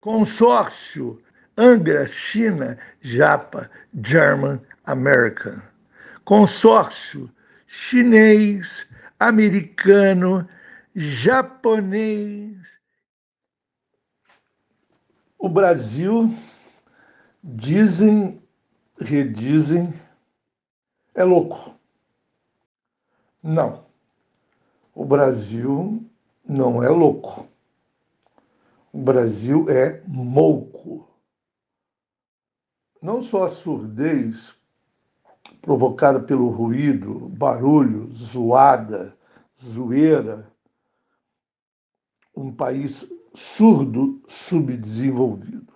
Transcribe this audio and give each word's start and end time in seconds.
Consórcio 0.00 1.22
Angra, 1.56 2.06
China, 2.06 2.78
Japa, 3.00 3.68
German, 4.00 4.60
American. 4.86 5.60
Consórcio 6.24 7.28
chinês, 7.66 8.88
americano, 9.18 10.48
japonês. 10.94 12.78
O 15.38 15.48
Brasil, 15.48 16.34
dizem, 17.42 18.42
redizem, 19.00 19.92
é 21.14 21.24
louco. 21.24 21.74
Não. 23.42 23.84
O 24.94 25.04
Brasil 25.04 26.04
não 26.44 26.82
é 26.82 26.88
louco. 26.88 27.48
O 28.92 28.98
Brasil 28.98 29.68
é 29.68 30.02
mouco. 30.06 31.08
Não 33.00 33.20
só 33.20 33.44
a 33.44 33.50
surdez 33.50 34.58
provocada 35.60 36.20
pelo 36.20 36.48
ruído, 36.48 37.28
barulho, 37.28 38.12
zoada, 38.14 39.16
zoeira, 39.62 40.50
um 42.34 42.52
país 42.52 43.06
surdo, 43.34 44.22
subdesenvolvido. 44.26 45.72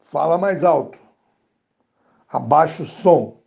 Fala 0.00 0.38
mais 0.38 0.64
alto, 0.64 0.98
abaixa 2.28 2.82
o 2.82 2.86
som. 2.86 3.42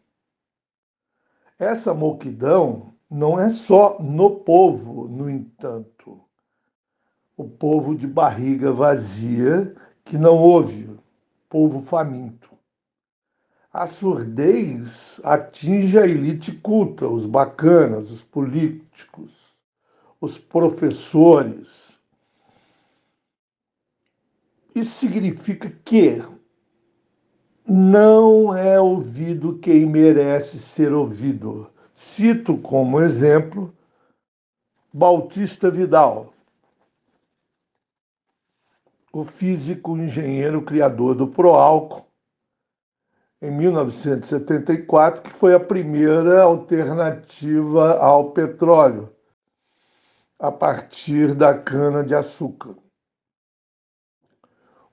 Essa 1.58 1.94
moquidão 1.94 2.94
não 3.10 3.40
é 3.40 3.50
só 3.50 4.00
no 4.00 4.40
povo, 4.42 5.08
no 5.08 5.30
entanto. 5.30 6.24
O 7.36 7.48
povo 7.48 7.96
de 7.96 8.08
barriga 8.08 8.72
vazia 8.72 9.76
que 10.06 10.18
não 10.18 10.38
ouve, 10.38 10.90
povo 11.50 11.82
faminto. 11.82 12.50
A 13.72 13.88
surdez 13.88 15.20
atinge 15.24 15.98
a 15.98 16.06
elite 16.06 16.52
culta, 16.52 17.08
os 17.08 17.26
bacanas, 17.26 18.12
os 18.12 18.22
políticos, 18.22 19.32
os 20.22 20.38
professores. 20.38 22.00
Isso 24.76 24.92
significa 25.00 25.72
que 25.84 26.22
não 27.68 28.56
é 28.56 28.80
ouvido 28.80 29.58
quem 29.58 29.86
merece 29.86 30.60
ser 30.60 30.94
ouvido. 30.94 31.70
Cito 31.94 32.58
como 32.58 33.02
exemplo 33.02 33.74
Bautista 34.92 35.72
Vidal, 35.72 36.33
o 39.14 39.24
físico, 39.24 39.96
engenheiro, 39.96 40.64
criador 40.64 41.14
do 41.14 41.28
Proálcool, 41.28 42.08
em 43.40 43.52
1974, 43.52 45.22
que 45.22 45.30
foi 45.30 45.54
a 45.54 45.60
primeira 45.60 46.42
alternativa 46.42 48.00
ao 48.00 48.32
petróleo, 48.32 49.14
a 50.40 50.52
partir 50.52 51.36
da 51.36 51.54
cana-de-açúcar. 51.58 52.76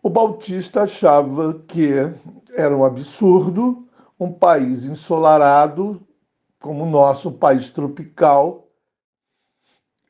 O 0.02 0.10
Bautista 0.10 0.82
achava 0.82 1.54
que 1.66 1.90
era 2.54 2.76
um 2.76 2.84
absurdo 2.84 3.88
um 4.18 4.30
país 4.30 4.84
ensolarado, 4.84 6.06
como 6.60 6.84
o 6.84 6.90
nosso 6.90 7.32
país 7.32 7.70
tropical, 7.70 8.69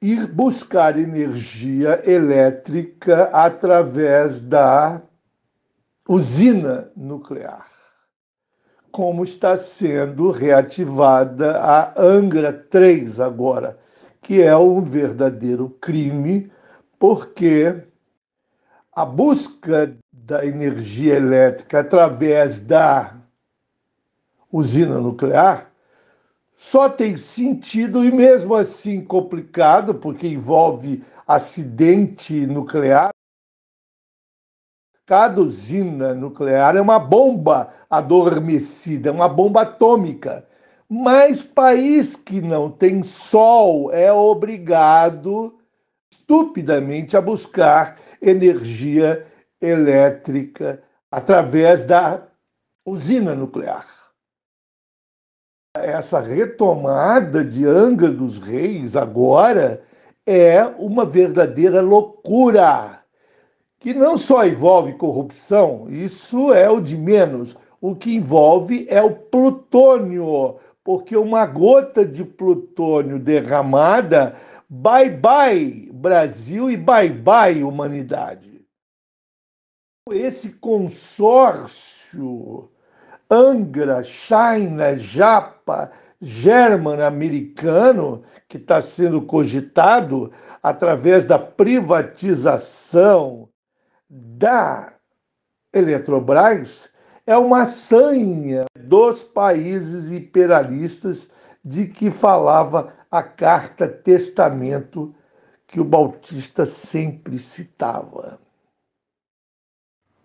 ir 0.01 0.27
buscar 0.27 0.98
energia 0.98 2.03
elétrica 2.05 3.25
através 3.33 4.41
da 4.41 5.03
usina 6.09 6.91
nuclear 6.97 7.70
como 8.91 9.23
está 9.25 9.57
sendo 9.57 10.31
reativada 10.31 11.61
a 11.61 12.01
Angra 12.01 12.52
3 12.52 13.20
agora, 13.20 13.79
que 14.20 14.42
é 14.42 14.57
um 14.57 14.80
verdadeiro 14.80 15.70
crime, 15.80 16.51
porque 16.98 17.83
a 18.92 19.05
busca 19.05 19.97
da 20.13 20.45
energia 20.45 21.17
elétrica 21.17 21.80
através 21.80 22.61
da 22.61 23.14
usina 24.53 24.98
nuclear 24.98 25.70
só 26.61 26.91
tem 26.91 27.17
sentido 27.17 28.05
e 28.05 28.13
mesmo 28.13 28.55
assim 28.55 29.03
complicado, 29.03 29.95
porque 29.95 30.29
envolve 30.29 31.03
acidente 31.27 32.47
nuclear. 32.47 33.09
Cada 35.07 35.41
usina 35.41 36.13
nuclear 36.13 36.77
é 36.77 36.81
uma 36.81 36.98
bomba 36.98 37.73
adormecida, 37.89 39.09
é 39.09 39.13
uma 39.13 39.27
bomba 39.27 39.63
atômica. 39.63 40.47
Mas 40.87 41.41
país 41.41 42.15
que 42.15 42.43
não 42.43 42.71
tem 42.71 43.03
sol 43.03 43.91
é 43.91 44.13
obrigado 44.13 45.59
estupidamente 46.13 47.17
a 47.17 47.23
buscar 47.23 47.98
energia 48.21 49.27
elétrica 49.63 50.83
através 51.11 51.85
da 51.85 52.23
usina 52.85 53.35
nuclear. 53.35 53.99
Essa 55.77 56.19
retomada 56.19 57.45
de 57.45 57.64
Angra 57.64 58.11
dos 58.11 58.39
Reis 58.39 58.97
agora 58.97 59.81
é 60.27 60.64
uma 60.64 61.07
verdadeira 61.07 61.81
loucura 61.81 63.05
que 63.79 63.95
não 63.95 64.19
só 64.19 64.45
envolve 64.45 64.95
corrupção, 64.95 65.89
isso 65.89 66.53
é 66.53 66.69
o 66.69 66.80
de 66.80 66.97
menos. 66.97 67.57
O 67.80 67.95
que 67.95 68.17
envolve 68.17 68.85
é 68.91 69.01
o 69.01 69.14
plutônio, 69.14 70.57
porque 70.83 71.17
uma 71.17 71.47
gota 71.47 72.05
de 72.05 72.25
plutônio 72.25 73.20
derramada, 73.20 74.36
bye 74.69 75.09
bye 75.09 75.89
Brasil 75.92 76.69
e 76.69 76.77
bye 76.77 77.11
bye 77.11 77.63
humanidade. 77.63 78.67
Esse 80.11 80.55
consórcio 80.55 81.39
Angra, 83.30 84.02
China, 84.02 84.98
Japa, 84.98 85.92
German 86.20 87.01
americano, 87.01 88.24
que 88.48 88.57
está 88.57 88.83
sendo 88.83 89.23
cogitado 89.23 90.33
através 90.63 91.24
da 91.24 91.39
privatização 91.39 93.48
da 94.08 94.92
Eletrobras 95.73 96.91
é 97.24 97.36
uma 97.36 97.64
sanha 97.64 98.64
dos 98.77 99.23
países 99.23 100.11
imperialistas 100.11 101.30
de 101.64 101.86
que 101.86 102.11
falava 102.11 102.92
a 103.08 103.23
carta 103.23 103.86
testamento 103.86 105.14
que 105.68 105.80
o 105.80 105.85
Bautista 105.85 106.67
sempre 106.67 107.39
citava. 107.39 108.41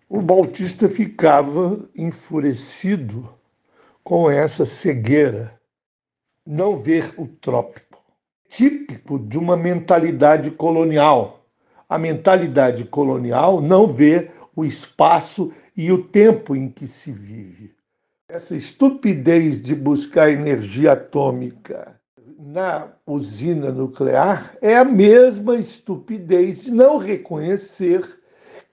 O 0.08 0.20
Bautista 0.20 0.88
ficava 0.88 1.88
enfurecido 1.94 3.28
com 4.04 4.30
essa 4.30 4.64
cegueira, 4.64 5.60
não 6.46 6.78
ver 6.80 7.12
o 7.18 7.26
trópico, 7.26 8.02
típico 8.48 9.18
de 9.18 9.36
uma 9.36 9.56
mentalidade 9.56 10.50
colonial 10.50 11.36
a 11.88 11.98
mentalidade 11.98 12.84
colonial 12.84 13.60
não 13.60 13.86
vê 13.86 14.30
o 14.54 14.64
espaço 14.64 15.52
e 15.76 15.92
o 15.92 16.02
tempo 16.02 16.56
em 16.56 16.68
que 16.68 16.86
se 16.86 17.12
vive. 17.12 17.74
Essa 18.28 18.56
estupidez 18.56 19.62
de 19.62 19.74
buscar 19.74 20.30
energia 20.30 20.92
atômica 20.92 22.00
na 22.38 22.88
usina 23.06 23.70
nuclear 23.70 24.56
é 24.60 24.76
a 24.76 24.84
mesma 24.84 25.56
estupidez 25.56 26.64
de 26.64 26.72
não 26.72 26.98
reconhecer 26.98 28.02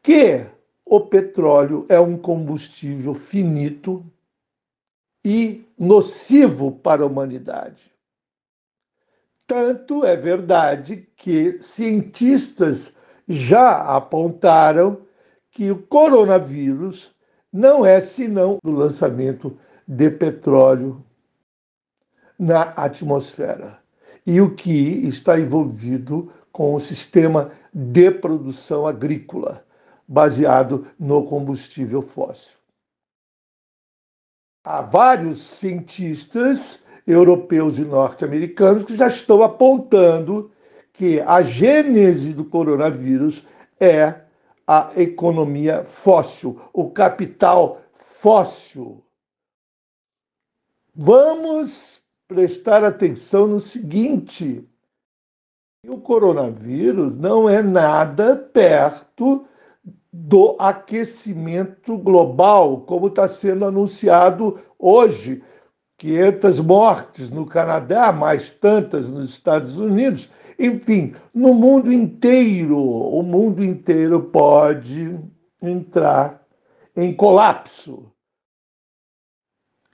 que 0.01 0.41
o 0.95 0.99
petróleo 1.01 1.87
é 1.89 1.99
um 1.99 2.15
combustível 2.15 3.15
finito 3.15 4.05
e 5.25 5.65
nocivo 5.75 6.71
para 6.71 7.01
a 7.01 7.07
humanidade. 7.07 7.91
Tanto 9.47 10.05
é 10.05 10.15
verdade 10.15 11.09
que 11.15 11.59
cientistas 11.59 12.93
já 13.27 13.95
apontaram 13.95 15.01
que 15.49 15.71
o 15.71 15.81
coronavírus 15.81 17.11
não 17.51 17.83
é 17.83 17.99
senão 17.99 18.59
o 18.63 18.69
lançamento 18.69 19.57
de 19.87 20.11
petróleo 20.11 21.03
na 22.37 22.65
atmosfera 22.75 23.79
e 24.27 24.39
o 24.39 24.53
que 24.53 25.07
está 25.07 25.39
envolvido 25.39 26.31
com 26.51 26.75
o 26.75 26.79
sistema 26.79 27.51
de 27.73 28.11
produção 28.11 28.85
agrícola 28.85 29.65
baseado 30.07 30.87
no 30.99 31.25
combustível 31.25 32.01
fóssil. 32.01 32.57
Há 34.65 34.81
vários 34.81 35.41
cientistas 35.41 36.83
europeus 37.05 37.77
e 37.77 37.81
norte-americanos 37.81 38.83
que 38.83 38.95
já 38.95 39.07
estão 39.07 39.43
apontando 39.43 40.51
que 40.93 41.19
a 41.21 41.41
gênese 41.41 42.33
do 42.33 42.45
coronavírus 42.45 43.45
é 43.79 44.21
a 44.65 44.91
economia 44.95 45.83
fóssil, 45.83 46.61
o 46.71 46.89
capital 46.91 47.81
fóssil. 47.95 49.03
Vamos 50.95 52.01
prestar 52.27 52.83
atenção 52.83 53.47
no 53.47 53.59
seguinte: 53.59 54.65
o 55.85 55.99
coronavírus 55.99 57.13
não 57.15 57.49
é 57.49 57.61
nada 57.61 58.37
perto 58.37 59.45
do 60.15 60.55
aquecimento 60.59 61.97
global, 61.97 62.81
como 62.81 63.07
está 63.07 63.27
sendo 63.27 63.65
anunciado 63.65 64.59
hoje. 64.77 65.43
500 65.97 66.59
mortes 66.59 67.29
no 67.31 67.45
Canadá, 67.47 68.11
mais 68.11 68.51
tantas 68.51 69.07
nos 69.07 69.31
Estados 69.31 69.79
Unidos. 69.79 70.29
Enfim, 70.59 71.15
no 71.33 71.53
mundo 71.53 71.91
inteiro, 71.91 72.77
o 72.77 73.23
mundo 73.23 73.63
inteiro 73.63 74.21
pode 74.21 75.17
entrar 75.61 76.45
em 76.95 77.15
colapso. 77.15 78.11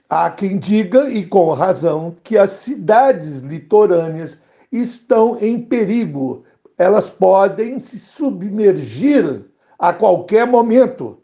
Há 0.08 0.30
quem 0.30 0.58
diga, 0.58 1.08
e 1.08 1.24
com 1.24 1.52
razão, 1.52 2.16
que 2.22 2.36
as 2.36 2.50
cidades 2.50 3.38
litorâneas 3.38 4.36
estão 4.70 5.38
em 5.40 5.62
perigo. 5.62 6.44
Elas 6.76 7.08
podem 7.08 7.78
se 7.78 7.98
submergir 7.98 9.49
a 9.80 9.94
qualquer 9.94 10.46
momento. 10.46 11.22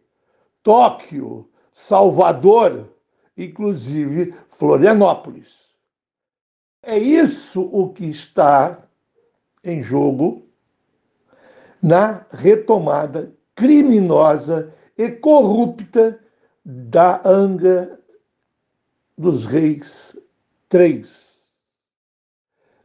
Tóquio, 0.62 1.48
Salvador, 1.70 2.88
inclusive 3.36 4.34
Florianópolis. 4.48 5.76
É 6.82 6.98
isso 6.98 7.60
o 7.60 7.92
que 7.92 8.06
está 8.06 8.82
em 9.62 9.82
jogo 9.82 10.48
na 11.82 12.24
retomada 12.30 13.32
criminosa 13.54 14.72
e 14.96 15.10
corrupta 15.10 16.18
da 16.64 17.20
Anga 17.28 18.00
dos 19.18 19.44
Reis 19.44 20.16
III, 20.72 21.04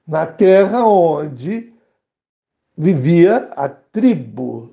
na 0.05 0.25
terra 0.25 0.85
onde 0.85 1.73
vivia 2.77 3.49
a 3.55 3.69
tribo 3.69 4.70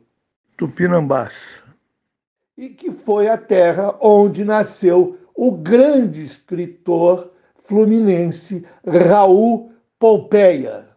Tupinambás, 0.59 1.63
e 2.57 2.71
que 2.71 2.91
foi 2.91 3.29
a 3.29 3.39
terra 3.39 3.97
onde 4.01 4.45
nasceu 4.45 5.17
o 5.33 5.53
grande 5.53 6.21
escritor 6.21 7.33
fluminense 7.55 8.67
Raul 8.85 9.73
Pompeia 10.01 10.88